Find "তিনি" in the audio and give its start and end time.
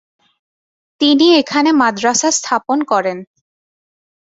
1.01-1.25